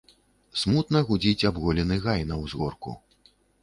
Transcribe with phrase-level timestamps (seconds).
[0.61, 3.01] Смутна гудзіць абголены гай на ўзгорку.